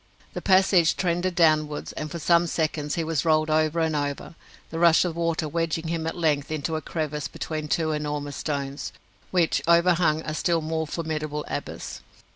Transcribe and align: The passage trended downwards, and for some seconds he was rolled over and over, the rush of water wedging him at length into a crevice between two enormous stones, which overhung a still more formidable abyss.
The 0.33 0.41
passage 0.41 0.97
trended 0.97 1.35
downwards, 1.35 1.91
and 1.93 2.09
for 2.09 2.17
some 2.17 2.47
seconds 2.47 2.95
he 2.95 3.03
was 3.03 3.23
rolled 3.23 3.51
over 3.51 3.79
and 3.81 3.95
over, 3.95 4.33
the 4.71 4.79
rush 4.79 5.05
of 5.05 5.15
water 5.15 5.47
wedging 5.47 5.89
him 5.89 6.07
at 6.07 6.17
length 6.17 6.49
into 6.51 6.75
a 6.75 6.81
crevice 6.81 7.27
between 7.27 7.67
two 7.67 7.91
enormous 7.91 8.37
stones, 8.37 8.93
which 9.29 9.61
overhung 9.67 10.21
a 10.23 10.33
still 10.33 10.61
more 10.61 10.87
formidable 10.87 11.45
abyss. 11.47 12.01